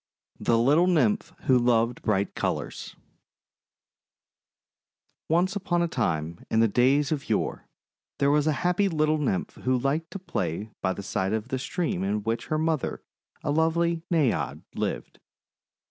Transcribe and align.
THE 0.39 0.57
LITTLE 0.57 0.87
NYMPH 0.87 1.31
WHO 1.41 1.59
LOVED 1.59 2.01
BRIGHT 2.01 2.33
COLOURS 2.33 2.95
Old 2.97 3.05
Legend 5.29 5.29
ONCE 5.29 5.55
upon 5.55 5.81
a 5.83 5.87
time, 5.87 6.43
in 6.49 6.67
days 6.71 7.11
of 7.11 7.29
yore, 7.29 7.67
there 8.17 8.31
was 8.31 8.47
a 8.47 8.51
happy 8.65 8.89
little 8.89 9.19
Nymph 9.19 9.53
who 9.63 9.77
liked 9.77 10.09
to 10.09 10.17
play 10.17 10.71
by 10.81 10.93
the 10.93 11.03
side 11.03 11.33
of 11.33 11.49
the 11.49 11.59
stream 11.59 12.03
in 12.03 12.23
which 12.23 12.47
her 12.47 12.57
mother, 12.57 13.03
a 13.43 13.51
lovely 13.51 14.01
Naiad, 14.09 14.63
lived. 14.73 15.19